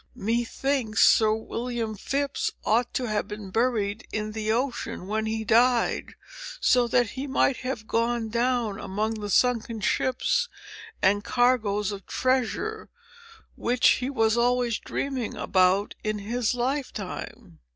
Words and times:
Me 0.15 0.43
thinks 0.43 1.07
Sir 1.07 1.31
William 1.31 1.95
Phips 1.95 2.49
ought 2.65 2.91
to 2.95 3.05
have 3.05 3.27
been 3.27 3.51
buried 3.51 4.07
in 4.11 4.31
the 4.31 4.51
ocean, 4.51 5.05
when 5.05 5.27
he 5.27 5.43
died; 5.43 6.15
so 6.59 6.87
that 6.87 7.11
he 7.11 7.27
might 7.27 7.57
have 7.57 7.85
gone 7.85 8.27
down 8.27 8.79
among 8.79 9.13
the 9.21 9.29
sunken 9.29 9.79
ships, 9.79 10.49
and 11.03 11.23
cargoes 11.23 11.91
of 11.91 12.07
treasure, 12.07 12.89
which 13.55 13.87
he 14.01 14.09
was 14.09 14.35
always 14.35 14.79
dreaming 14.79 15.35
about 15.35 15.93
in 16.03 16.17
his 16.17 16.55
lifetime." 16.55 17.59